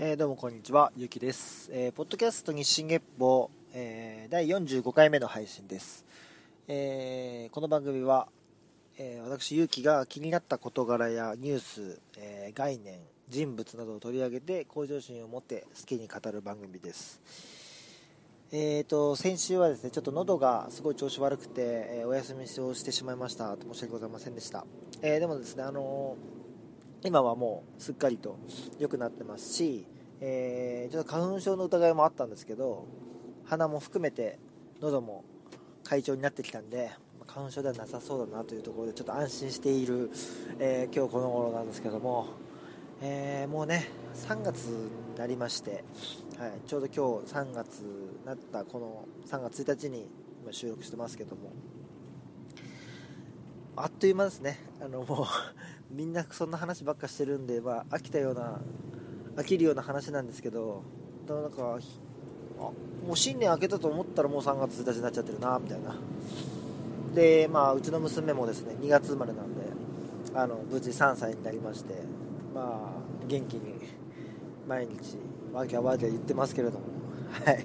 [0.00, 1.68] えー、どうもこんにちは、ゆきです。
[1.72, 6.06] えー、ポッドキャスト日進月報、えー、第45回目の配信です。
[6.68, 8.28] えー、この番組は、
[8.96, 17.20] え、私、ゆきが気になった事柄やニュース、え、概念、人物などを取り上げて向上心を持って好きに語る番組です。
[18.52, 21.62] えーと、先週はですね、ちょっと喉がすごい調子悪くて、
[22.02, 23.56] え、お休みをしてしまいました。
[23.60, 24.64] 申し訳ございませんでした。
[25.02, 26.16] え、でもですね、あの
[27.04, 28.38] 今はもうすっかりと
[28.78, 29.86] 良くなってますし、
[30.20, 32.86] えー、ちょっと花粉症の疑いもあったんですけど
[33.44, 34.38] 鼻も含めて
[34.80, 35.24] 喉も
[35.84, 36.90] 快調になってきたんで
[37.26, 40.10] 花粉症ではなさそうだなというところでちょっと安心している、
[40.58, 42.26] えー、今日この頃なんですけども、
[43.00, 45.84] えー、もうね3月になりまして、
[46.36, 47.84] はい、ちょうど今日3月
[48.24, 50.08] なったこの3月1日に
[50.42, 51.52] 今収録してますけども
[53.76, 54.58] あっという間ですね。
[54.80, 55.26] あのもう
[55.90, 58.60] みんなそんな話ばっかしてるんで、まあ、飽きたような
[59.36, 60.82] 飽きるような話なんですけど
[61.26, 61.78] だからなんか
[62.58, 62.62] あ
[63.06, 65.96] もう新年明けたと思ったらもう3月1日になっちゃってるなみたいな。
[67.14, 69.62] でまあうちの娘もですね2月生まれなんで
[70.34, 71.94] あの無事3歳になりまして
[72.54, 73.74] まあ元気に
[74.66, 75.16] 毎日
[75.52, 76.86] わけゃわけゃ言ってますけれども。
[77.44, 77.64] はい。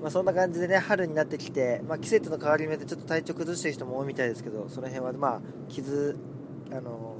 [0.00, 6.18] まあ、そんな感じでね春になってきて、まあ、季節の変わり目でちょっと体調崩してる人も多いみたいですけどその辺はまあ傷
[6.74, 7.16] あの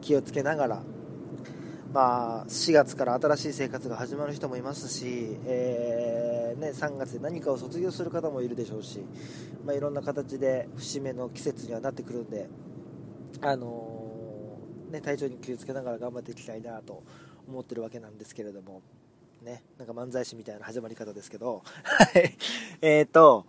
[0.00, 0.82] 気をつけながら、
[1.92, 9.00] まあ、4月から新しい生活が始まる人もいますし、えー、ね、3月で何かを卒業する方もいるでしょうし、
[9.66, 12.48] まあ、いろんな形で節目の季節にはなってくるんで、
[13.42, 17.02] あのね、体調に気をつけながら頑張っていきたいなと
[17.48, 18.82] 思ってるわけなんですけれども。
[19.42, 22.36] ね、なんか漫才師みたいな始まり方ですけど、はい。
[22.82, 23.46] えっと、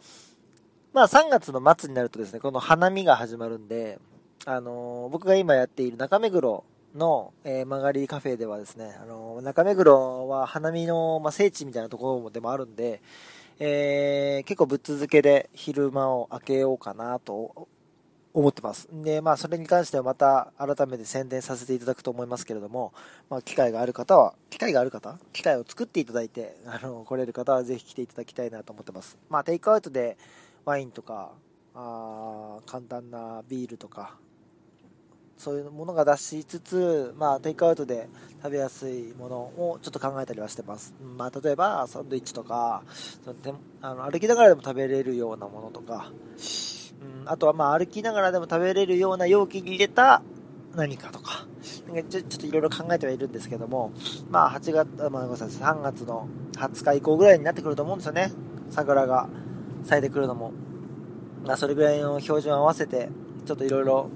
[0.93, 3.99] まあ3月の末になるとですね、この花見が始まるんで、
[4.45, 6.63] あの、僕が今やっている中目黒
[6.95, 13.01] の、えー、曲がりカフェではですね、あの、中目黒は花見の、まあ、聖地みたいなところでもあるんで、
[13.59, 17.67] えー、結構ぶっ続けで昼間を明けようかなと
[18.33, 18.89] 思ってます。
[18.91, 22.93] で、まあ、それに関してはまた改めて宣伝させていただくと思いますけれども、
[23.29, 25.19] まあ、機会がある方は、機会がある方？
[25.33, 29.19] 機会を作っていただいて、あの、来れる方はぜひ来ていただきたいなと思ってます。
[29.29, 30.17] まあ、テイクアウトで
[30.65, 31.31] ワインとか、
[31.73, 34.17] あ簡単なビールとか、
[35.41, 38.07] そういうものが出しつつ、まあ、テイクアウトで
[38.43, 40.93] 食べやすいものをちょっと考えたりはしてます。
[41.17, 42.83] まあ、例えば、サンドイッチとか、
[43.25, 46.11] そのあの歩きながらでも食べれるようなものとか、
[47.23, 50.21] うん、あとはまあ歩きながらでも食べれるような容器に入れた
[50.75, 51.47] 何かとか、
[52.11, 53.93] ちょちょっといろいろ考えてはいるんですけども、
[54.29, 58.31] まあ8月、まあ、ごめんなさい、3月の20日以降ぐらいになってくると思うんですよね。
[58.69, 59.27] 桜が
[59.85, 60.51] 咲いてくるのも。
[61.43, 63.09] まあ、それぐらいの標準を合わせて、
[63.47, 64.11] ちょっといろいろ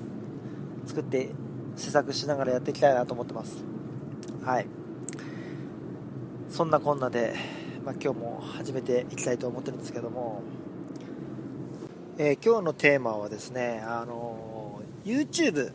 [0.85, 1.29] 作って
[1.75, 3.63] 試作しながらやっていきたいなと思ってます。
[4.43, 4.67] はい。
[6.49, 7.35] そんなこんなで、
[7.83, 10.41] まあ、今日も始めていきたいと思ってるんですけども、
[12.17, 15.73] えー、今日のテーマはですねあの YouTube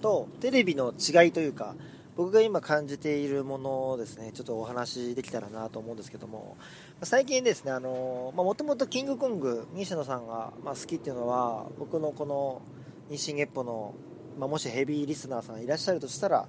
[0.00, 1.74] とテレビの違いというか
[2.16, 6.56] 僕が今感じているものをですねちょっとお話しできたらなと思うんですけども。
[7.02, 12.62] 最近ですねもともとキングコング西野さんが、ま、好きっていうのは僕のこの
[13.08, 13.94] 日進月歩の
[14.38, 16.48] まあ、もしヘビーリスナーさんいらっしゃるとしたら、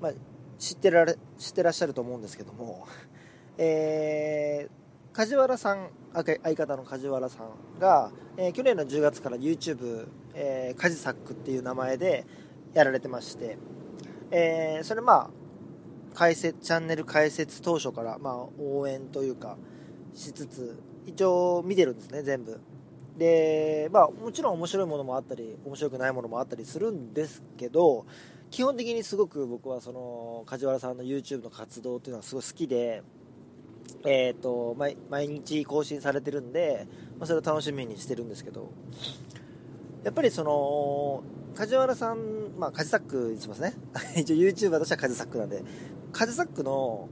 [0.00, 0.12] まあ、
[0.58, 2.86] 知ってられ知ってらっしゃると思うんですけども、
[3.58, 12.26] えー、梶原さん相方の梶原さんが、えー、去年の10月から YouTube、えー、カジサックっていう名前で
[12.74, 13.56] やられてまして、
[14.30, 15.30] えー、それまあ
[16.14, 19.56] 解説チャンネル開設当初から、まあ、応援というか
[20.14, 22.60] しつつ一応見てるんですね全部。
[23.16, 28.06] で、まあ、もちろん面白いものもあったり、面白くないものもあったりするんですけど、
[28.50, 33.02] 基本的にすごく僕はその、梶原さんの YouTube の活動っていうのはすごい好きで、
[34.04, 36.86] え、ー、と、毎毎日更新されてるんで、
[37.18, 38.70] まあ、それを楽しみにしてるんですけど、
[40.04, 41.22] やっぱりその、
[41.54, 42.18] 梶原さん、
[42.58, 43.74] まあ、カジサックにしますね。
[44.16, 45.62] 一応 YouTuber としてはカジサックなんで、
[46.12, 47.08] カジサックの、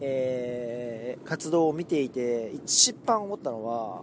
[0.00, 4.02] えー、活動を見ていて、一番思ったのは、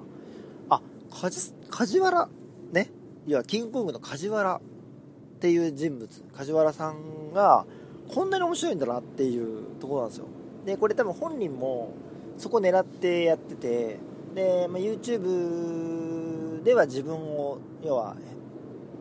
[1.69, 2.30] 梶原、
[2.71, 2.89] ね、
[3.25, 7.65] いや、キングコングの梶原っていう人物、梶原さんが、
[8.13, 10.25] こんなに面白いんだなっていうところなんですよ。
[10.65, 11.94] で、これ多分本人も、
[12.38, 14.00] そこ狙ってやってて、
[14.33, 18.15] で、まあ、YouTube では自分を、要は、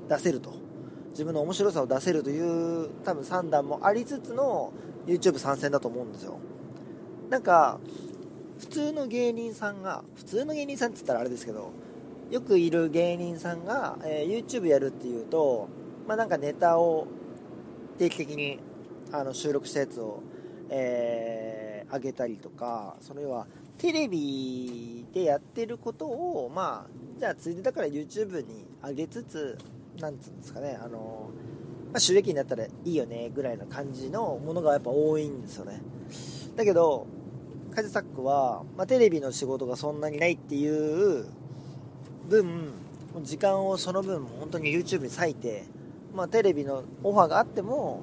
[0.09, 0.53] 出せると。
[1.11, 4.73] 自分の面白さを出せるという、多分算段もありつつの
[5.07, 6.39] YouTube 参戦だと思うんですよ。
[7.31, 7.79] なんか、
[8.59, 11.71] 普通の芸人さんが、普通の芸人さんって言ったらあれですけど、
[12.33, 15.69] よくいる芸人さんが、えー、YouTube やるっていうと、
[16.09, 17.07] まあ、なんかネタを
[17.99, 18.59] 定期的に
[19.13, 20.23] あの収録したやつを、
[20.71, 23.47] えー、上げたりとかそれは
[23.77, 29.59] テレビでやってることをまあじゃあついでだから YouTube に上げつつ
[30.01, 31.29] なんつうんですかねあの、
[31.93, 35.83] まあ、収益になったらいいよねぐらいの感じのものがやっぱ多いんですよね。
[36.57, 37.07] だけど
[37.75, 41.27] カジサックは、まあ、テレビの仕事がそんなにないっていう
[42.29, 42.73] 分
[43.23, 45.65] 時間をその分本当に YouTube に割いて、
[46.15, 48.03] まあ、テレビのオファーがあっても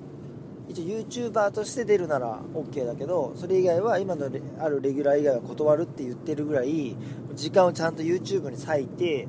[0.69, 4.29] 一応 YouTuber として出るなら OK だけどそれ以外は今の
[4.59, 6.95] あるレギュラー以外は断るって言ってるぐらい
[7.33, 9.27] 時間をちゃんと YouTube に割いて、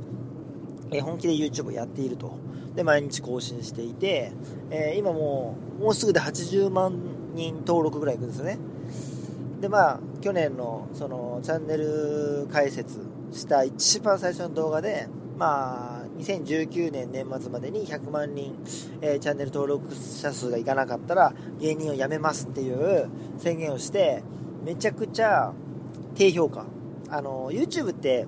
[0.91, 2.39] え本気で YouTube をやっていると。
[2.75, 4.33] で毎日更新していて、
[4.71, 7.01] えー、今もうもうすぐで80万
[7.35, 8.59] 人登録ぐらいいくんですよね。
[9.61, 13.01] でまあ去年のそのチャンネル解説
[13.33, 15.09] した一番最初の動画で
[15.41, 18.55] まあ、2019年年末までに100万人、
[19.01, 24.23] えー、チャンネル登録者数がいかなかったら芸人を辞めますっていう宣言をして
[24.63, 25.55] めちゃくちゃ
[26.15, 26.67] 低評価。
[27.09, 28.27] あの YouTube って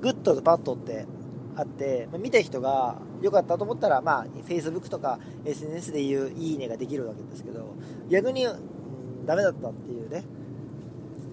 [0.00, 1.06] グッドとバッドって
[1.54, 7.76] あって、まあ、見た人が良かったと思ったら、まあ、Facebook とか SNS でいういいねができるわけですけど
[8.10, 10.24] 逆に、うん、ダメだったっていうね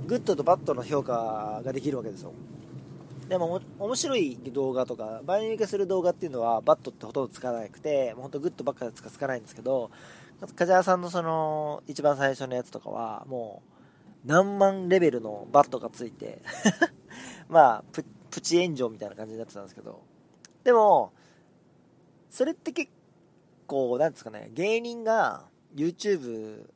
[0.06, 2.32] グッドとバッドの評価ができるわけですよ。
[3.28, 9.92] でも面白い動画とかバイラル化する動画っていうのはバッドってほとんどつかなくて本当グッドばっかりしかつかないんですけど
[10.56, 13.62] 梶原さんのその一番最初のやつとかはも
[14.26, 16.42] う何万レベルのバッドがついて
[17.50, 20.02] まあププチ炎上みたいな感じになってたんですけど。
[20.64, 21.14] でも
[22.30, 22.92] それって結
[23.68, 26.68] 構なんですかね芸人が YouTube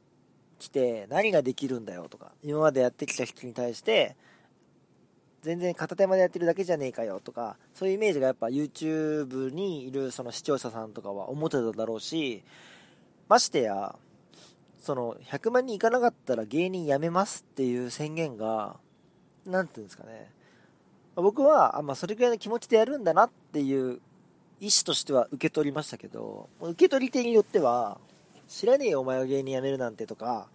[0.60, 4.16] 来て何ができるんだよとか今までやってきた人に対して
[5.42, 12.44] 全然片手間でやってるだけじゃねえかよとかそういうイメージがやっぱ YouTube にいるその視聴者さんとかは思ってただろうし
[13.28, 13.96] ましてや
[14.80, 18.78] その100万人いかなかったら芸人辞めますっていう宣言が
[19.46, 20.32] 何て言うんですかね。
[21.16, 24.00] 僕はあ、まあ、それぐらいの気持ちでやるんだなっていう
[24.60, 28.00] 意思としては受け取りましたけど受け取り手によっては
[28.48, 30.48] 知らねえよお前は芸人辞めるなんてとか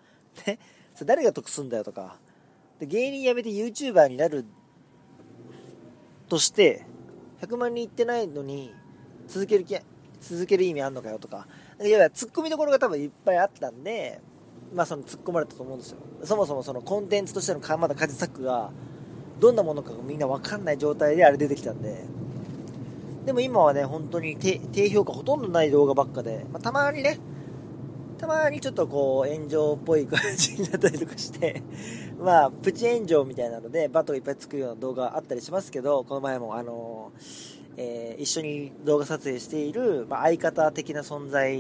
[0.47, 0.59] ね。
[0.95, 2.17] それ誰が得すんだよとか。
[2.81, 4.45] で芸人辞めて YouTuber になる
[6.29, 6.85] として
[7.41, 8.75] 100万人いってないのに
[9.29, 9.77] 続ける気
[10.21, 11.47] 続ける意味あんのかよとか。
[11.83, 14.21] いや突っ込みどころが多分いっぱいあったんで
[14.75, 15.99] まあその突っ込まれたと思うんですよ。
[16.25, 18.71] そもそもそのコンテンツとしてのまだ家事作が
[19.41, 22.05] どんなものかがみんな分かんない状態であれ出てきたんで。
[23.27, 27.19] でも今はね本当に低評価ほとんどない動画ばっかで、まあ、たまにね
[28.19, 31.63] たまにちょっとこう炎上っぽい感じになったりとかして
[32.19, 37.13] まあプチ炎上みたいなのでバトがいっぱいつくような動画あったりしますけどこの前もあの
[37.79, 41.59] えー、一緒に動画撮影している、まあ、相方的な存在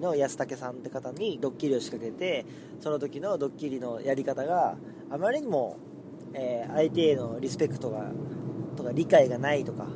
[0.00, 2.46] の安武さんって方にドッキリを仕掛けて
[2.80, 4.76] その時のドッキリのやり方が
[5.10, 5.76] あまりにも、
[6.32, 8.04] え、相手へのリスペクトが
[8.76, 9.88] とか理解がないとか、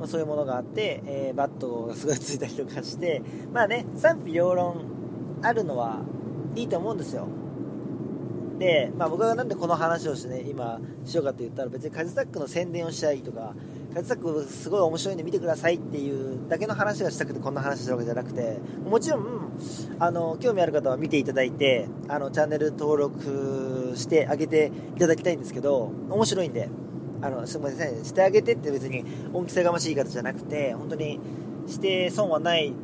[0.00, 3.22] ま、そういうものがあって、えー、バットがすごいついたりとかして
[3.52, 4.99] まあね賛否両論
[5.42, 6.00] あるのは
[6.54, 7.28] いいと思うんですよ。
[8.60, 13.54] で、まあ、僕がなんでこの話をしてね今しようかって言ったら別にカジサックの宣伝をしたいとか
[13.94, 19.52] カジサックすごい面白いんで見てくださいっていうだけの話がしたくてこんな話してるわけじゃなくてもちろん
[19.98, 26.68] あの興味ある方は見ていただいてあのチャンネル登録してあげていただきたいんですけど面白いんで
[27.22, 31.18] あのすみませんしてあげてって別に恩着せがましい言い方じゃなくて本当に
[31.66, 32.74] して損はない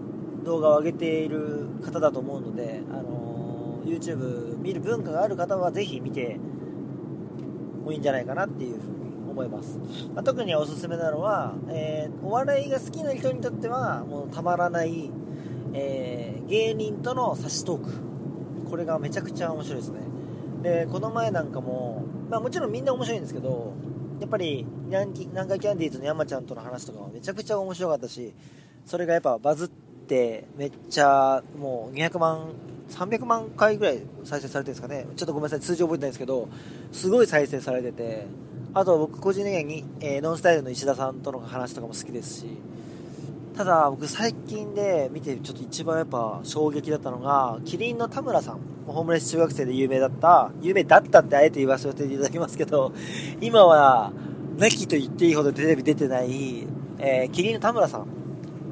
[0.46, 6.38] 動画を上げている方だと思うので、あの YouTube 見る文化がある方はぜひ見て
[7.84, 9.78] もいいんじゃないかなっていうふうに思います、
[10.14, 15.10] まあ、特におすすめなのは、えー、お笑いが好きな人にとってはもうたまらない、
[15.72, 18.06] えー、芸人との差しトーク。
[18.70, 20.00] これがめちゃくちゃ面白いですね。
[20.62, 23.74] でこの前なんかも、まあ、もちろんみんな面白いんですけど
[24.20, 28.34] やっぱり南海キャンディーズの山ちゃんとの話とかはめちゃくちゃ面白かったし
[28.84, 32.48] それがやっぱバズってってめっちゃもう200万
[32.90, 35.06] 300万回ぐらい再生されてるんですかね。
[35.16, 36.48] ちょっとごめんなさい通常覚えてないんですけど
[36.92, 38.26] すごい再生されてて
[38.72, 42.46] あと僕個人的に、えー、ノンスタイルの石田さんとの話とかも好きですし
[43.56, 52.92] ただ僕最近で見てちょっと一番やっぱ衝撃だったのがキリンの田村さんホームレス中学生で有名だった有名だったってあえて言わせていただきますけど
[53.40, 54.12] 今は
[54.58, 56.66] 亡きと言っていいほどテレビ出てない、
[56.98, 58.06] えー、キリンの田村さん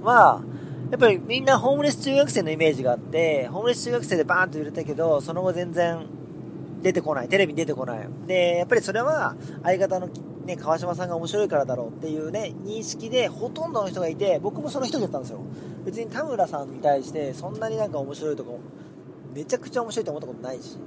[0.02, 0.42] は
[0.90, 6.06] やっぱりみんなホームレス中学生のイメージがあって、ホームレス中学生でバーンと売れたけど、その後全然
[6.82, 7.28] 出てこない。
[7.28, 8.08] テレビに出てこない。
[8.26, 10.08] で、やっぱりそれは相方の
[10.44, 15.40] ね、川島さんが面白いからだろうっていうね、認識でほとんどの人がいて、僕もその人だったんですよ。
[15.84, 18.50] 別に田村さんに対してそんなになんか面白いとか、
[19.34, 20.78] めちゃくちゃ面白いと思ったことないし。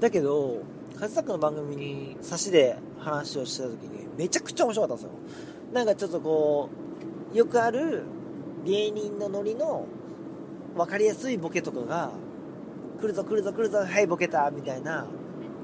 [0.00, 0.62] だけど
[0.98, 6.68] 和作の番組に差しで話をしてた時にめちゃくちゃ面白かったんですよなんかちょっとこ
[7.32, 8.02] うよくある
[8.64, 9.86] 芸人のノリの
[10.76, 12.10] 分かりやすいボケとかが
[13.00, 15.06] 来るぞ来るぞ来るぞはいボケたみたいな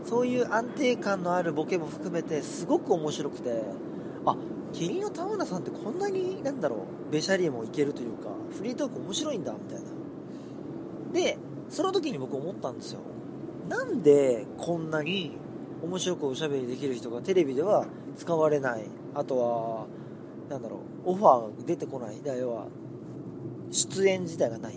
[0.05, 3.63] そういう安定感のあるボケも含めてすごく面白くて
[4.25, 4.37] あ
[4.73, 9.87] キリンの田村さんってこんなになんだろうべしゃりもいけるというかフリートーク面白いんだみたいな。
[11.13, 11.39] で
[11.69, 13.01] その時に僕思ったんですよ。
[13.69, 15.33] なんでこんなに
[15.83, 17.87] 面白くおしゃべりできる人がテレビでは
[18.17, 18.85] 使われない。
[19.15, 19.87] あとは
[20.49, 22.21] なんだろうオファーが出てこない。
[22.25, 22.67] 要は
[23.71, 24.75] 出演自体がない。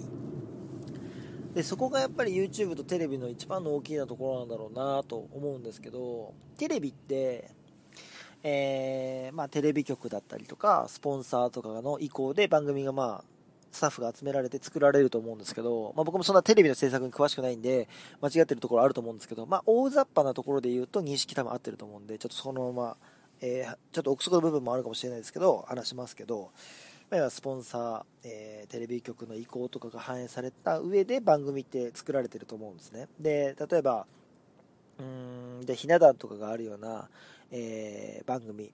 [1.53, 7.49] でそこがやっぱり YouTube とテレビの一番の大きなところなんだろうなと思うんですけどテレビって、
[8.43, 13.39] えー、まあ、テレビ局だったりとかスポンサーとかの意向で番組がまあ
[13.71, 17.87] スタッフが集められて作られると思うんですけど、まあ、僕もそんなテレビの制作に詳しくないんで
[18.21, 22.97] 間違ってるところあると思うんですけど、まあ、大雑把なところで言うと認識多分合ってると思うんでちょっとそのまま、
[23.41, 26.51] えー、ちょっと憶測の部分もあるかもしれないですけど話しますけど
[27.11, 33.07] まあ、スポンサー、えー、テレビ局の意向とかが反映された上で番組って作られてると思うんですね。
[33.19, 34.05] で、例えば、
[34.99, 37.09] うん、で、ひな壇とかがあるような、
[37.51, 38.71] えー、番組、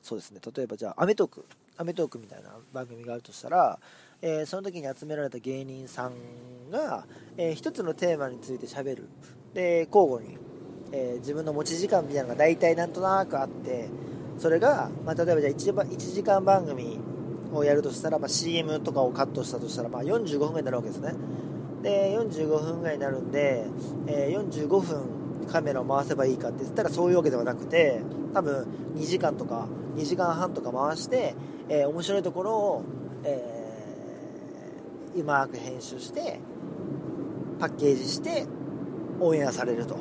[0.00, 1.44] そうですね、例えばじゃあ、アメトーク、
[1.76, 3.78] アメトークみたいな番組があるとしたら、
[4.22, 7.04] えー、その時に集められた芸人さんが、
[7.36, 9.10] えー、一つのテーマについてしゃべる。
[9.52, 10.38] で、交互に、
[10.90, 13.90] えー、自分の持ち時間みたいなのが大体なんとなくあって、
[14.38, 16.98] それが、まあ、例えばじゃあ 1, 1時間番組
[17.52, 21.14] をやるとしたら、まあ、CM とかをカットしたとしたら、まあ、45分ぐらいになるわけですね。
[21.82, 23.64] で45分ぐらいになるんで、
[24.06, 28.00] えー、45分カメラを回せばいいかって言ったらそういうわけではなくて
[28.34, 31.34] 多分2時間とか2時間半とか回して、
[31.68, 32.84] えー、面白いところを、
[33.24, 36.40] えー、うまく編集して
[37.60, 38.46] パッケージして
[39.20, 39.96] オンエアされると。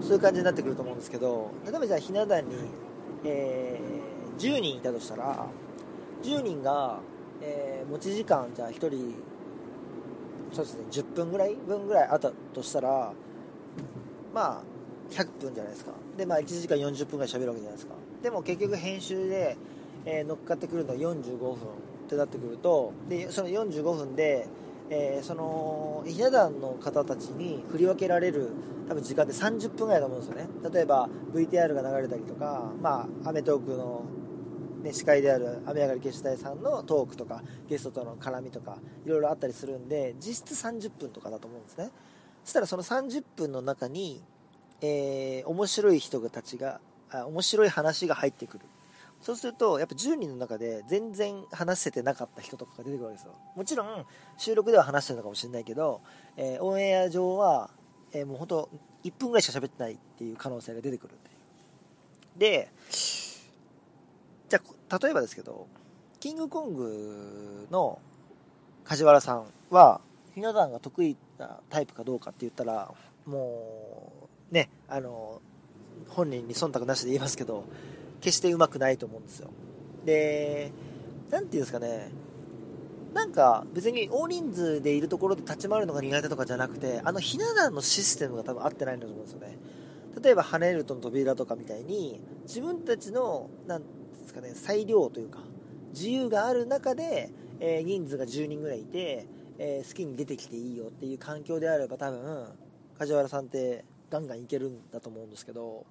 [0.00, 2.56] そういう感じになってくると思うんですけど例えばじゃあひな壇に、
[3.24, 5.46] えー、10人いたとしたら
[6.24, 6.98] 10人が、
[7.40, 9.14] えー、持ち時間じゃあ1人
[10.52, 13.12] そうですね10分ぐらい分ぐらいあったとしたら
[14.32, 14.62] まあ
[15.10, 15.92] 100分じゃないですか。
[16.16, 17.94] でまあ1時間40分ぐらい喋るわけじゃないですか。
[18.22, 19.56] でも結局編集で、
[20.06, 21.56] えー、乗っかってくるのは45分っ
[22.08, 24.48] てなってくるとでその45分で、
[24.90, 28.50] えー、そのひな壇の方たちに振り分けられる
[28.88, 30.48] 多分時間って30分ぐらいだと思うんですよね。
[30.72, 34.04] 例えば VTR が流れたりとかまあアメトーークの
[34.84, 38.76] ね、司会である雨上がり決死隊さんのトークとかゲストとの絡みとか
[39.06, 41.90] いろいろあったりするんで実質30分とかだと思うんですね。
[42.44, 44.22] そしたらその30分の中に、
[44.82, 48.66] えー、面白い人たちがあ面白い話が入ってくる。
[49.22, 53.32] そうするとやっぱ10人の中で全然話せてなかった人とかが出てくるわけですよ。
[53.56, 54.04] もちろん
[54.36, 56.02] 収録では話してるのかもしれないけど、
[56.36, 57.70] えー、オンエア上は、
[58.12, 58.68] えー、もう本当
[59.02, 61.14] 1分ぐらいしか喋ってないっていう可能性が出てくる
[62.36, 62.68] で
[64.54, 65.66] じゃあ例えばですけど
[66.20, 67.98] キングコングの
[68.84, 70.00] 梶原さんは
[70.32, 72.92] ひな壇が得意なタイプかどうかって言ったら
[73.26, 75.40] もうねあの
[76.08, 77.64] 本人に忖度なしで言いますけど
[78.20, 79.50] 決してうまくないと思うんですよ。
[80.04, 80.70] で
[81.32, 82.12] 何て言うんですかね
[83.12, 89.58] なんか別に大人数でいるところで立ち回るのが苦手とかじゃなくてあのひな壇のシステムが多分合ってないんだと思うんですよね。
[90.22, 93.82] 例えばハネルトの扉とかみたいに自分たちのなん
[94.24, 95.38] ですかね裁量というか
[95.92, 99.26] 自由がある中で、えー、人数が10人ぐらいいて、
[99.58, 102.46] えー、好きに出てきていいよっていう環境であれば多分
[102.98, 105.86] 梶原さんってガンガンいけるんだと思うんですけど、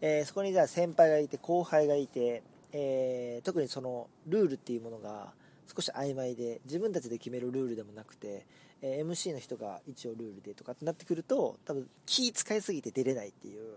[0.00, 5.32] えー、そこにじゃあ先輩がいて後輩がいて、え特にそのルールっていうものが
[5.72, 8.44] 少し曖昧で自分たちで決めるルールでもなくて、
[8.82, 13.74] え MC の人が一応ルールでとかってなってくると多分気使いすぎて出れないっていう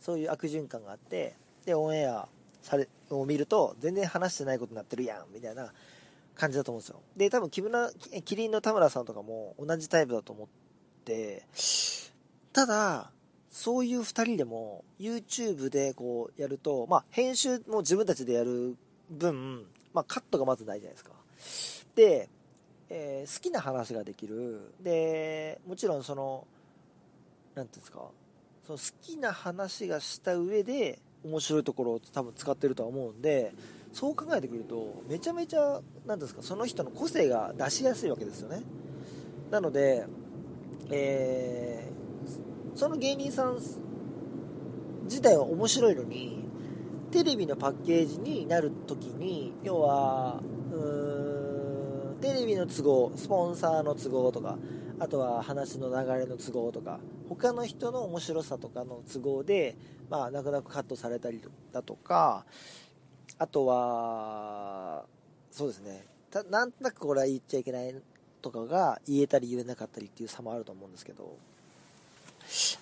[0.00, 2.28] そういう悪循環があってでオンエア
[2.66, 5.72] されを見ると全然話してないことになってるやんみたいな
[6.34, 7.00] 感じだと思うんですよ。
[7.16, 7.90] で多分木村
[8.24, 10.48] キリンの田村さんとかも同じタイプだと思っ
[11.04, 11.46] て
[12.52, 13.12] ただ
[13.50, 18.76] そういう2人でも YouTube でこうやると、まあ、編集も自分たちでやる
[19.08, 21.12] 分、まあ、カットがまずないじゃないですか。
[21.94, 22.28] で、
[22.90, 24.74] えー、好きな話ができる。
[24.82, 26.46] でもちろんその
[27.54, 28.00] 何ていうんですか
[28.66, 33.52] その好きな話がした上で面白いところを多分使ってるとは思うんで
[33.92, 38.62] そう考えてくるとめちゃめちゃ何ですかその人の個性が出しやすいわけですよね。
[39.50, 40.04] なので、
[40.90, 43.58] えー、その芸人さん
[45.04, 46.44] 自体は面白いのに
[47.10, 50.40] テレビのパッケージになる時に要は
[50.72, 54.58] うーんテレビの都合スポンサーの都合とか
[54.98, 56.98] あとは話の流れの都合とか
[57.28, 59.76] 他の人の面白さとかの都合で、
[60.08, 61.40] まあ、泣く泣くカットされたり
[61.72, 62.44] だとか
[63.38, 65.04] あとは
[65.50, 66.04] そうですね。
[66.30, 67.94] たなんとなくこれは言っちゃいけない
[68.42, 71.24] とかが言えたり言えなかったりっていう差もあると思うんですけど。
[71.24, 71.36] だか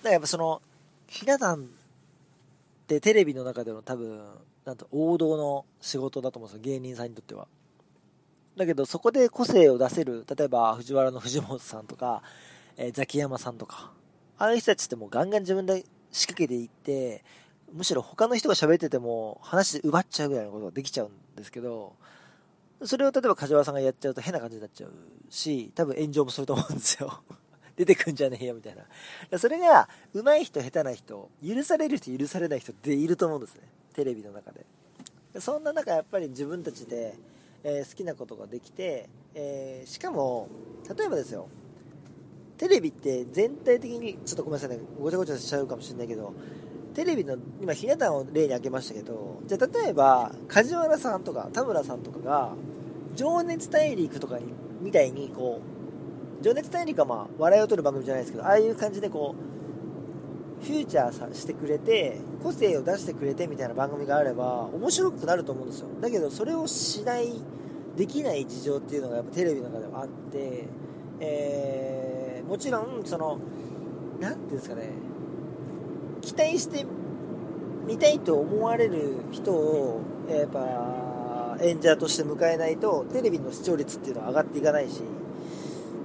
[0.04, 0.61] らやっぱその
[1.06, 4.21] ひな壇ってテレビの中での多分
[4.64, 7.47] なんと王道の仕事だと思うんですよ芸人さんにとっては。
[8.56, 12.23] だけどそこで個性を出せる例えば藤原の藤本さんとか、
[12.76, 13.90] えー、ザキヤマさんとか
[14.38, 17.25] ああいう人たちってもうガンガン自分で仕掛けていって
[17.73, 21.96] むしろ他の人が喋ってても話奪っちゃうぐらいのことができちゃうんですけど
[22.84, 24.92] それを例えば梶原さんがやっちゃうと変な感じになっちゃう
[25.30, 27.23] し多分炎上もすると思うんですよ。
[27.76, 28.76] 出てくんじゃねえよみたい
[29.30, 29.38] な。
[29.38, 33.62] それが上手い人下手な人許される人許されない人っていると思うんですね。
[33.94, 34.64] テレビの中で。
[35.40, 37.16] そんな中やっぱり自分たちで、
[37.64, 40.49] えー、好きなことができて、えー、しかも
[40.97, 41.49] 例えばですよ
[42.59, 46.35] テレビって全体的にちょっとごめんなさいねごちゃごちゃしちゃうかもしれないけど
[46.94, 52.54] テレビの今ひな壇を例に挙げましたけどじゃあ例えば梶原さんとか田村さんとかが
[53.16, 54.44] 「情熱大陸」とかに
[54.80, 55.61] みたいにこ
[56.40, 59.54] う情熱大陸はまあ笑いを取る番組じゃないですけどああいう感じでこう
[60.64, 65.88] フューチャーさしてくれて個性を出してくれてみたいな番組があれば面白くなると思うんですよ。
[66.00, 67.33] だけどそれをしない
[67.97, 70.64] できない事情っていうのがやっぱテレビの中ではあって、
[71.21, 73.38] えー、もちろんその
[74.21, 74.88] 何ていうんですかね
[76.23, 76.87] 期待して
[77.87, 85.02] 見たいと思われる人をやっぱ演者として迎えないとテレビの視聴率っていうのは上がっていかないし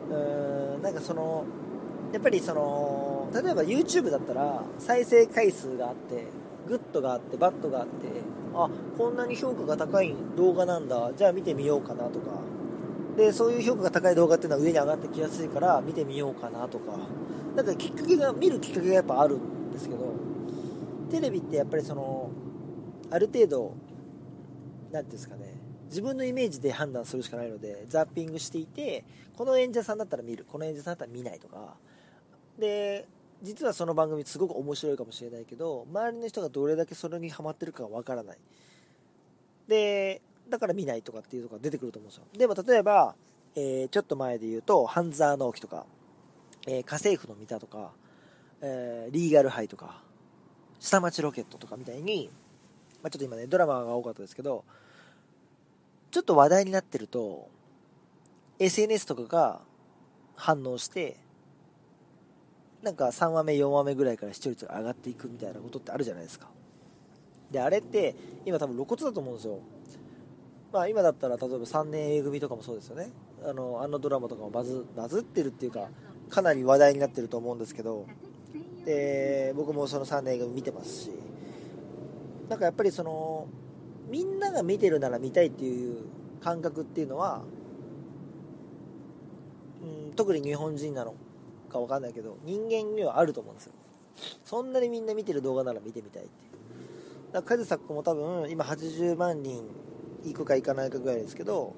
[0.10, 1.46] うーんなんかその
[2.12, 2.99] やっぱりその
[3.34, 6.28] 例えば YouTube だったら再生回数があって
[6.68, 8.08] グッドがあってバッドがあって
[8.54, 11.12] あこんなに評価が高い動画なんだ。
[11.16, 12.40] じゃあ見てみようかなとか。
[13.18, 16.98] でそういう評価が高い動画っていうのは上に上がってきやすいから見てみようかなとか。
[17.56, 20.14] なんかきっかけが見るきっかけがやっぱあるんですけど
[21.10, 22.30] テレビってやっぱりその
[23.10, 23.74] ある程度
[24.92, 25.56] 何ていうんですかね。
[25.88, 29.04] 自分のイメージで判断するしかないのでザッピングしていて
[29.36, 30.46] この演者さんだったら見る。
[30.50, 31.76] この演者さんだったら見ないとか。
[32.58, 33.08] で
[33.42, 38.38] 実はその番組すごく面白いかもしれないけど周りの人がどれだけそれにハマってるかがわからない。
[39.68, 42.24] でだから見ないとかっていうとこが出てくると思うんですよ。
[42.38, 43.16] でも例えば、
[43.56, 45.86] えー、ちょっと前で言うと半沢直樹とか、
[46.68, 47.92] えー、家政婦の三田とか、
[48.62, 50.02] えー、リーガルハイとか
[50.80, 52.30] 下町ロケットとかみたいに、
[53.04, 54.66] まあ、ちょっと今ねドラマが多かったですけど
[56.12, 57.48] ちょっと話題になってると
[58.58, 59.62] SNS とかが
[60.36, 61.18] 反応して
[62.82, 66.48] なんか3話目4話目ぐらいから視聴率が上がっていくみたいなことってあるじゃないですか。
[67.52, 68.16] であれって
[68.46, 69.60] 今多分露骨だと思うんですよ。
[70.72, 73.10] まあ今だったら例えば3年 A 組とかもそうですよね。
[73.44, 75.90] あのあのドラマとかもバズバズってるっていうか
[76.30, 78.06] かなり話題になってると思うんですけど。
[78.86, 81.12] で僕もその3年 A 組見てますし。
[82.50, 83.48] なんかやっぱりその
[84.10, 86.06] みんなが見てるなら見たいっていう
[86.42, 87.44] 感覚っていうのは、
[89.84, 91.14] うん、特に日本人なの。
[91.70, 93.74] か分かんないけど人間にはあると思うんですよ。
[94.44, 97.34] そんなにみんな見てる動画なら見てみたいっていう。
[97.34, 99.64] だからカズサックも多分今80万人
[100.26, 101.74] 行くか行かないかぐらいですけど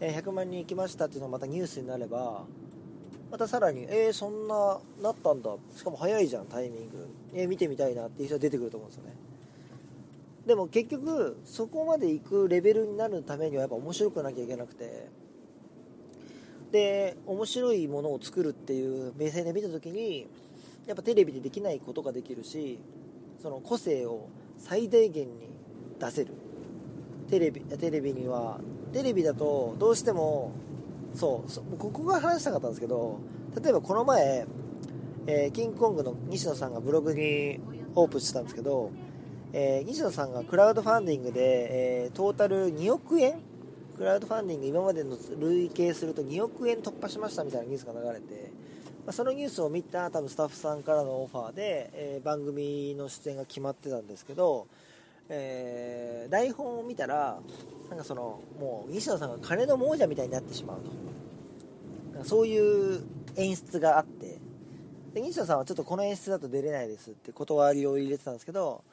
[0.00, 2.44] 100万人行きましたっていうのがまたニュースになれば
[3.30, 5.50] またさらにえー、そんななったんだ。
[5.74, 7.08] しかも早いじゃんタイミング。
[7.34, 9.14] えー、見てみたいなっていう人が出てくると思うんですよね。
[10.46, 15.08] でも結局そこまで行くレベルになるためにはやっぱ面白くなきゃいけなくて。
[16.76, 20.26] で面白いものを作るっていう目線で見た時に
[20.86, 22.78] やっぱテレビでできないことができるし
[23.42, 25.48] その個性を最大限に
[25.98, 26.32] 出せる。
[27.30, 28.60] テレビテレビには
[28.92, 30.52] テレビだとどうしても
[31.14, 33.18] そうここが話したかったんですけど
[33.60, 34.46] 例えばこの前、
[35.26, 37.58] えー、キングコングの西野さんがブログに
[37.96, 38.92] オープンしてたんですけど、
[39.52, 43.40] えー、西野さんがクラウドファンディングで、えー、トータル2億円
[43.96, 48.52] クラウドファンディング今までの累計すると2億円突破しましたみたいなニュースが流れて、
[49.06, 54.66] まあ、そのニュースを見た多分スタッフさんからのオファーで、えー、番組の出演が決まってたんですけど、
[55.30, 57.40] えー、台本を見たら
[57.88, 60.90] なんかそのもう西野さんが金の亡者みたいになってしまうと。
[62.24, 63.02] そういう
[63.36, 64.38] 演出があって
[65.12, 68.84] で西野さんはちょっとこの演出だと出れないですって断りを入れてたんですけど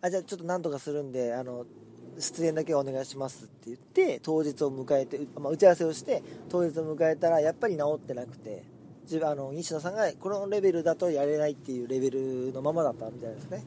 [0.00, 1.66] あじゃあちょっとなんとかするんであの
[2.20, 8.62] 出演だけお願いしますって言って当日を迎えて、まあ、打ち合わせをして当日を迎えたらやっぱり治ってなくて
[9.04, 13.64] 自分あの西野さんがこのレベルだとやれないっていうレベルのままだったみたいですね。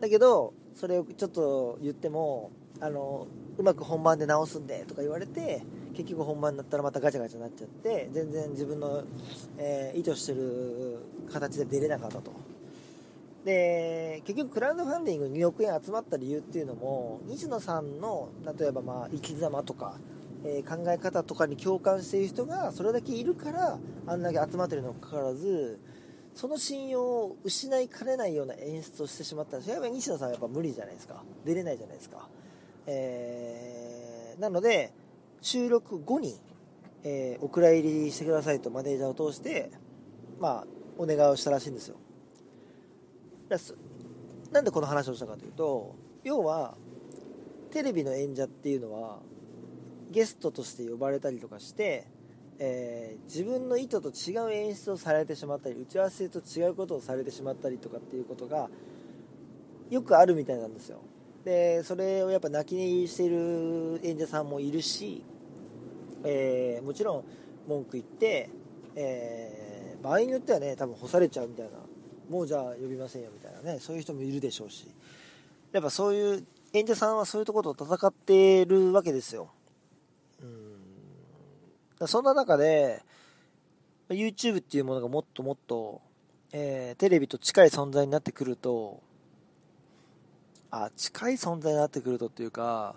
[0.00, 3.26] だけどそれをちょっと言ってもあの
[3.58, 5.62] うまく本番で直すんでとか言われて
[5.94, 9.04] 結局本番になったらまたガチャガチャになっちゃって全然自分の、
[9.58, 10.98] えー、意図してる
[11.30, 12.49] 形で出れなかったと。
[13.44, 19.96] で結局クラウドファンディング2億円集まった理由っていうのも西野さんの例えばまあ生き様とか、
[20.44, 25.80] えー、考え方とかに共感している人がそれだけいるからあんだけ集まってるにもかかわらず
[26.34, 31.22] その信用を失いかねないような演出をしてしまったんですやっぱり西野さんはやっぱ無理じゃないですか。
[31.44, 32.28] 出れないじゃないですか、
[32.86, 34.92] えー、なので
[35.40, 36.38] 収録後に、
[37.04, 39.70] えー、お蔵入りしてくださいとマネージャーを通して
[40.38, 40.66] まあ
[40.98, 41.96] お願いをしたらしいんですよ。
[44.52, 46.76] なんでこの話をしたかというと要は
[47.70, 49.18] テレビの演者っていうのは
[50.10, 52.06] ゲストとして呼ばれたりとかして
[52.62, 58.68] えー、自分の意図と違う演出をされてしまったり打ち合わせと違うことをされてしまったりとかっていうことが
[59.88, 61.00] よくあるみたいなんですよ。
[61.42, 65.24] でそれをやっぱ泣き寝入りしている演者さんもいるし、
[66.22, 67.24] えー、もちろん
[67.66, 68.50] 文句言って、
[68.94, 71.70] えー、場合によってはね多分干されちゃうみたいな
[72.30, 74.86] もうじゃあ呼びませんよみたいなねそういう人もいるでしょうし。
[75.72, 79.50] やっぱそういう演者さんはそういうところと戦ってるわけですよ。
[82.00, 82.08] うん。
[82.08, 83.02] そんな中で、
[84.08, 86.00] YouTube っていうものがもっともっと、
[86.52, 89.00] えー、テレビと近い存在になってくると、
[90.70, 92.96] あ、近い存在になってくるとっていうか、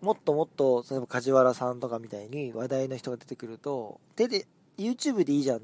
[0.00, 4.46] もっともっと、例えば梶原さんとかみたいに話題の人が出てくると、テレ、
[4.78, 5.62] YouTube でいいじゃん、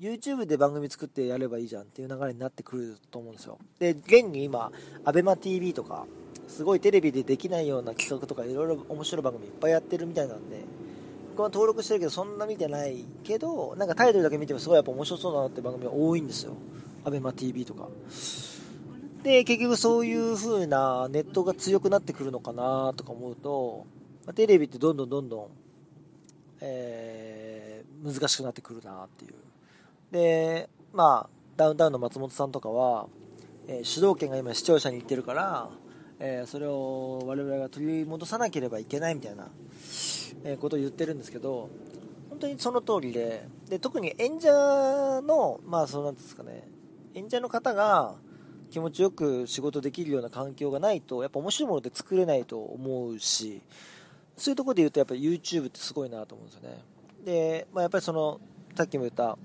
[0.00, 3.58] YouTube で番組作ってやればいいじゃんっていう流れになってくると思うんですよ。
[3.78, 4.70] で、現に今、
[5.04, 6.06] ABEMATV とか、
[6.48, 10.64] すごいテレビでできないような企画とかいろいろ面白い番組いっぱいやってるみたいなんで、
[11.36, 16.54] 僕は登録してるけどそんな見てないけどなんかタイトルだけ見てもすごいやっぱ面白そうだなって番組が多いんですよ。
[17.04, 17.88] ABEMATV とか。
[19.22, 23.86] で結局そういう風なネットが強くなってくるのかなとか思うと
[24.34, 25.48] テレビってどんどんどんどん、
[26.60, 29.34] えー、難しくなってくるなっていう。
[30.10, 33.06] でまあダウンタウンの松本さんとかは、
[33.66, 35.68] えー、主導権が今視聴者に行ってるから、
[36.18, 39.48] えー、それを我々が取り戻さなければいけないみたいな
[40.44, 41.68] えことを言ってるんですけど
[42.30, 44.50] 本当にその通りでで特に演者
[45.22, 46.68] のまあそうなんですかね
[47.14, 48.14] 演者の方が
[48.70, 53.62] 気持ちよく仕事できるような環境がないとやっぱ面白いものって作れないと思うし
[54.36, 56.78] そういうところで言うとやっぱ YouTube ってすごいなと思うんですよね。
[57.24, 58.38] で、まあ、やっぱりその
[58.74, 59.38] さっきも言った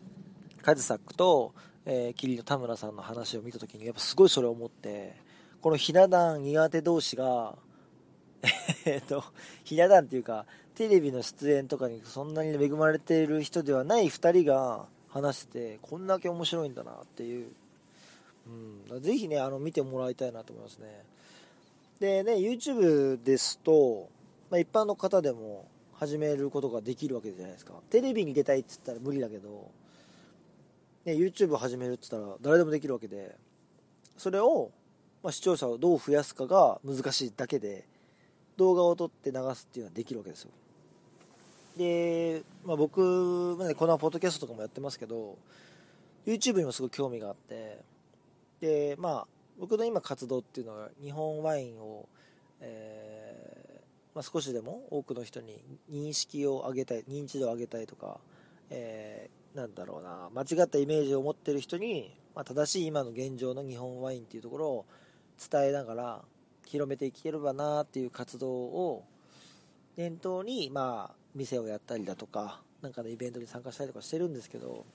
[0.62, 1.54] カズサックと、
[1.86, 5.16] えー、キリの田村さんの話を見た時にやっぱすごいそれを思って
[5.62, 7.56] このひな壇苦手同士が
[8.86, 9.24] えっと
[9.64, 10.46] ひな壇っていうか
[10.76, 17.48] テレビの出演とかにそんなに恵まれている人ではない2人が話しててこんだけ面白いんだなっていう、
[18.90, 21.04] うん、ぜひねあの見てもらいたいなと思いますね。
[22.00, 24.10] でね YouTube ですと、
[24.50, 27.74] まあ、一般の方でも始めることができるわけじゃないですか。
[27.92, 29.70] テレビに出たいって言ったら無理だけど、
[31.06, 33.36] ね、YouTube 始めるって言ったら誰でもできるわけで
[34.18, 34.72] それを、
[35.24, 37.86] まあ、視聴者をどう増やすかが難しいだけで
[38.58, 40.52] 動画を撮って流すっていうのはできるわけですよ。
[41.78, 45.38] で、まあ、僕、まあね、このポッドキャストとかもやってますけど
[46.26, 47.80] YouTube にもすごい興味があって
[48.60, 49.28] でまあ
[49.60, 52.08] 僕の今活動っていうのは日本ワインを、
[52.60, 55.62] えー、まあ、少しでも多くの人に
[55.92, 58.20] 認識を上げたい認知度を上げたいとか、
[58.70, 64.86] えー、なんだろうな間違ったイメージを持ってる人に、まあ、正しい今の現状の日本ワインっていうところを
[65.52, 66.22] 伝えながら
[66.66, 69.04] 広めていければなっていう活動を
[69.98, 74.86] 念頭に、まあ、店をやったりだとかなんかのイベントに参加したりとかしてるんですけど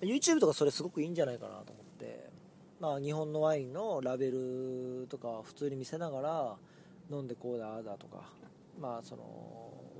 [0.00, 2.28] YouTube とかそれすごくいいんじゃないかなと思って、
[2.80, 6.56] まあ、日本のワインのラベルとか普通に見せながら
[7.10, 8.24] 飲んでこうだあだとか、
[8.82, 9.22] まあ、その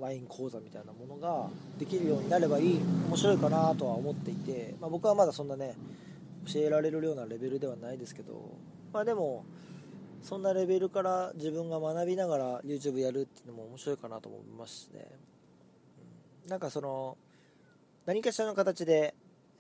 [0.01, 5.77] ワイン講座みたいなものができるようになればいい面白いかなとは思っていて、まあ、僕はまだそんなね
[6.53, 8.57] 教えられるようなレベルではないですけど、
[8.93, 9.45] まあ、でも
[10.23, 15.07] そんなレベルから自分が学びながら YouTube やるっていうのも面白いかなと思いますしね、
[16.45, 17.17] うん、なんかその
[18.05, 19.15] 何かしらの形で、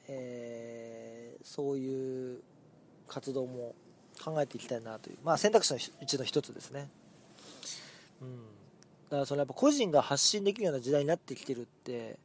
[0.09, 2.41] えー、そういう
[3.07, 3.77] 活動も
[4.23, 6.89] 考えていきたいなという、まあ、選択肢のうちの一つですね、
[8.21, 8.29] うん、
[9.13, 12.19] だからそのやっぱ個人が発信できるような時代になってきてるって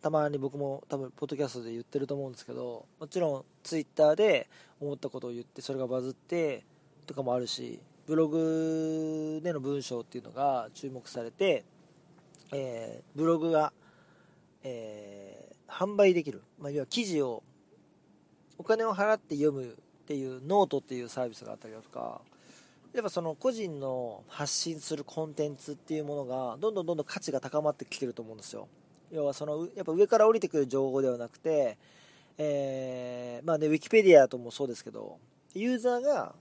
[0.00, 4.48] たまに僕も多分ポッドキャストで言ってると思うんですけどもちろん Twitter で
[4.80, 6.64] 思ったことを言ってそれがバズって
[7.06, 11.66] とかもあるしブログでの文章っていうのが注目されて、
[12.50, 13.74] えー、ブログが、
[14.62, 17.42] えー、販売できる、まあ、要は記事を
[18.56, 22.22] お金を払って読むっていうノートっていうサービスがあったりだとか
[22.94, 28.68] やっぱその個人の発信するコンテンツっていうものがどんどんどんどん価値が高まってきてると思うんですよ。
[29.10, 31.76] 要はそのやっぱ上から降りてくる情報ではなくて、
[32.38, 35.18] えー、まあねウィキペディアともそうですけど
[35.54, 36.36] ユーザーが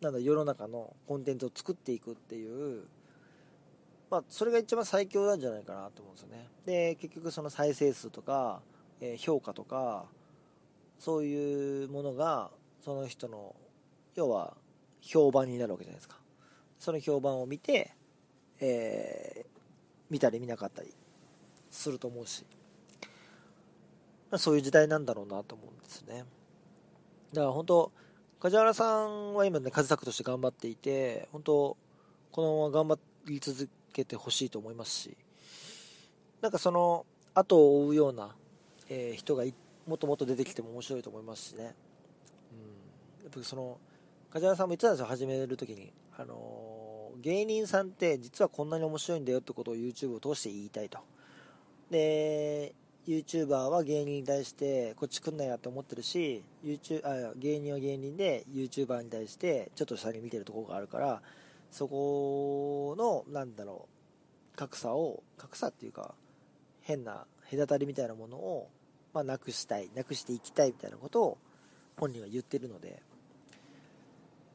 [0.00, 2.84] なんだ世の中のコンテンツを作っていくっていう
[4.10, 6.48] まあそれが一番最強なんじゃないかなと思うんですよね。
[6.66, 8.60] で結局その再生数とか、
[9.00, 10.06] えー、評価とか
[11.00, 12.50] そういうものが
[12.84, 13.56] その人の
[14.14, 14.56] 要は
[15.06, 16.16] 評判になるわけじゃないですか。
[16.78, 17.92] その評判を見て、
[18.60, 19.46] えー、
[20.10, 20.92] 見たり見なかったり
[21.70, 22.44] すると思うし。
[24.36, 26.24] そういう時代なんだろうなと思うんですね。
[27.32, 27.92] だから本当
[28.40, 31.76] 梶原さんは今ね風作として頑張っていて本当
[32.32, 35.16] このまま頑張り続けてほしいと思いますし。
[36.44, 38.36] なんかその後を追うような、
[38.90, 39.44] えー、人が
[39.86, 41.74] もっともっと出てきても面白いと思いますしね、
[42.52, 43.78] うん、やっぱりその
[44.34, 45.92] 梶原さんも言ってたんですよ始める時に。
[46.18, 50.98] あのー、芸人さんって実はこんなに面白いんだよってことを YouTube を通して言いたいと。
[51.88, 52.74] で
[53.06, 61.22] YouTuber は芸人に対してこっち来んなやって思ってるし YouTube あ芸人は芸人で YouTuber に対してちょっと下に見てるところがあるから
[61.70, 63.86] そこのなんだろ
[64.52, 66.12] う格差を格差っていうか
[66.80, 68.68] 変な隔たりみたいなものを、
[69.12, 71.38] まあ、なくしたいなくしていきたいみたいなことを
[71.96, 73.00] 本人は言ってるので。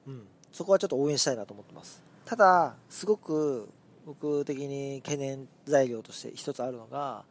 [0.09, 2.01] うん、そこはちょっと応援したいなと思ってます。
[2.25, 3.69] ただ、すごく
[4.07, 7.23] 僕的に懸念材料として一つあるのが、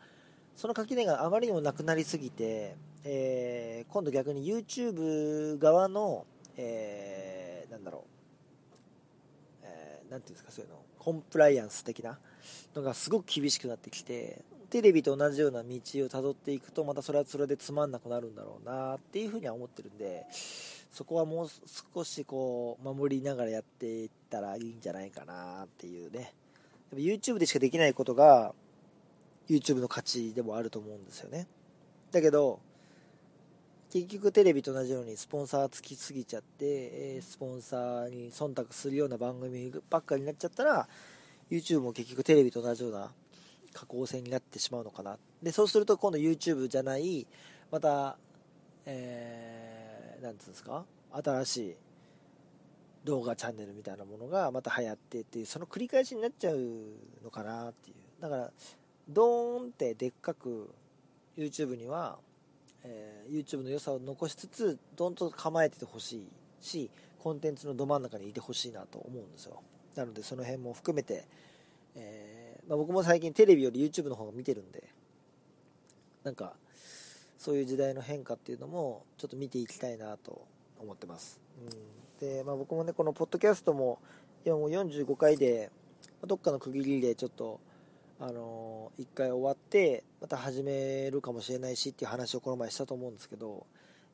[0.55, 6.25] その垣根があまりにもなくなりすぎて、えー、今度逆に YouTube 側の、
[6.57, 8.05] えー、なんだろ
[9.63, 12.19] う、えー、なんていうんですか、そういうの、コンプライアンス的な
[12.77, 20.27] のがすごく厳しくなってきて、テレビと同じような道をたどっていくと、またそれはそれでつまんなくなるんだろうなっていうふうには思ってるんで、
[20.91, 21.49] そこはもう
[21.95, 26.35] 少しこう守りながらやっていったらいいんじゃないかなっていうね。
[26.95, 28.55] YouTube でしかできないことが
[29.49, 31.47] YouTube の価値でもあると思うんですよね。
[32.11, 32.61] だけど
[33.91, 40.89] 結局テレビと同じようにスポンサーつきすぎちゃってスポンサーに忖度するような番組ばっかりになっちゃったら
[41.51, 43.11] YouTube も結局テレビと同じような
[43.73, 45.19] 加工線になってしまうのかな。
[45.43, 47.27] でそうすると今度 YouTube じゃない
[47.71, 48.17] また、
[48.87, 49.58] えー
[50.23, 50.85] なんつうんですか？
[51.13, 51.77] 新しい
[53.05, 56.59] 動画チャンネルみたいなものがまた流行ってっていうその繰り返しになっちゃう
[57.25, 57.97] のかなっていう。
[58.21, 58.51] だから
[59.09, 60.71] ドーンってでっかく
[61.37, 62.19] YouTube には、
[62.83, 66.29] えー、YouTube の良さを残しつつどんと構えててほしい
[66.61, 69.63] しコンテンツのど真ん中にいてほしいなと思うんですよ。
[69.95, 71.25] なのでその辺も含めて、
[71.95, 74.85] えー、まあ、僕も最近テレビより YouTube の方が見てるんで
[76.25, 76.55] なんか
[77.39, 80.47] そういう時代の変化っていうのもちょっと見ていきたいなと
[80.79, 81.41] 思ってます、
[82.21, 84.01] うん、で、まあ、僕もねこのポッドキャストも
[84.45, 85.71] 今もう45回で
[86.27, 87.61] どっかの区切りでちょっと
[88.21, 93.65] あの、1回終わってまた始めるかもしれないしっていう話をこの前したと思うんですけど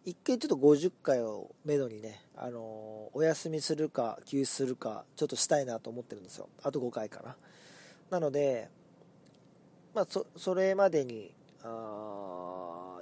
[0.07, 6.51] 1回ちょっと50回をめどにね、あの、お休みするか休止するかちょっとしたいなと思ってるんですよ。
[6.63, 7.37] あと5回かな。
[8.11, 8.69] なので
[9.95, 11.33] まあそそれまでに
[11.63, 11.67] あ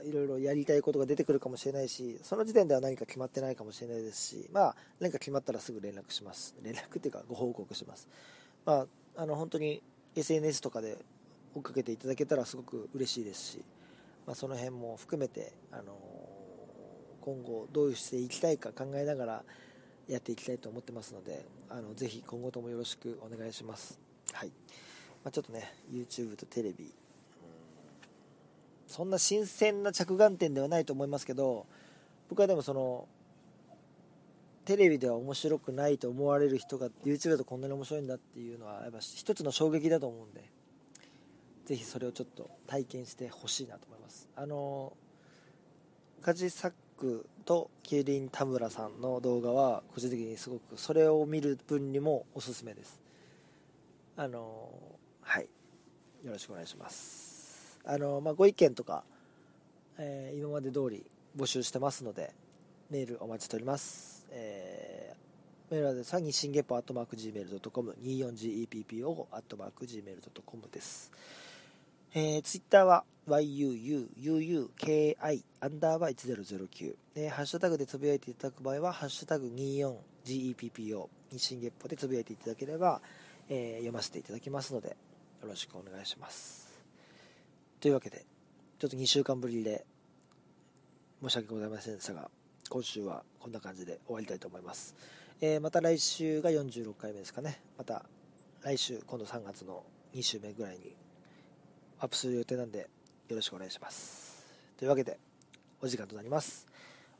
[0.04, 6.54] いろいろやりたいことが出てくるかもしれないし、その時点では何か決まってないかもしれないですし、まあ、何か決まったらすぐ連絡します。
[6.62, 8.08] 連絡っていうか、ご報告します。
[8.64, 8.86] ま
[9.16, 9.82] あ、あの、本当に
[10.14, 10.98] SNS とかで
[11.54, 13.64] 追っかけていただけたらすごく嬉しいですし、
[14.26, 15.96] まあ、その辺も含めて、あの
[17.20, 19.44] 今後どうしていきたいか考えながら
[20.08, 24.00] やっていきたいと思ってますので、あのぜひ今後ともよろしくお願いします。
[24.32, 24.48] はい。
[24.48, 26.92] まあ、ちょっとね、YouTube とテレビ、
[28.92, 31.66] そんな新鮮な着眼点ではないと思いますけど
[32.28, 33.08] 僕はでもその
[34.66, 40.44] テレビでは面白くないと思われる人が YouTube だとこんなに面白いんだっていうのはやっぱ一つの衝撃だと思うんで
[41.64, 44.28] ぜひそれをちょっと体験してほしいなと思います。
[44.36, 44.92] あの
[46.20, 53.00] カジサックとキリン田村さんの動画は個人的にすごくそれを見る分にもおすすめです。
[54.16, 54.68] あの
[55.22, 55.48] はい。
[56.24, 57.31] よろしくお願いします。
[57.84, 59.04] あの、まあ、ご意見とか、
[59.98, 61.04] えー、今まで通り
[61.36, 62.32] 募集してますので、
[62.90, 64.26] メールお待ちしております。
[64.30, 71.10] えー、メールアドレスは日進月歩アットマーク Gmail.com、24GEPPO アットマーク Gmail.com です。
[72.14, 75.16] えー、ツイッターは yuuuuki
[75.60, 83.00] アンダーバー1009で、ハッシュタグでつぶやいていただく場合は、ハッシュタグ 24GEPPO 日進月歩でつぶやいていただければ、
[83.48, 84.94] えー、読ませていただきますので、よ
[85.48, 86.61] ろしくお願いします。
[87.82, 88.24] というわけで、
[88.78, 89.84] ちょっと2週間ぶりで
[91.20, 92.30] 申し訳ございませんでしたが、
[92.70, 94.94] 今週はこんな感じで終わりたいと思います。
[95.40, 97.60] えー、また来週が46回目ですかね。
[97.76, 98.04] また
[98.62, 99.82] 来週今度3月の
[100.14, 100.94] 2週目ぐらいに
[101.98, 102.88] アップする予定なんで
[103.28, 104.46] よろしくお願いします。
[104.78, 105.18] というわけで
[105.80, 106.68] お時間となります。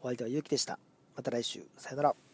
[0.01, 0.79] お相手はゆうきでした。
[1.17, 1.67] また来週。
[1.77, 2.32] さよなら。